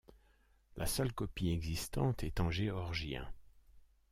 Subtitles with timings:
[0.77, 3.31] La seule copie existante est en géorgien.